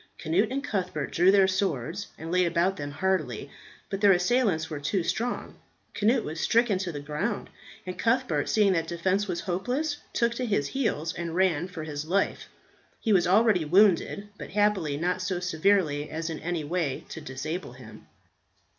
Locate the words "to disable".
17.09-17.73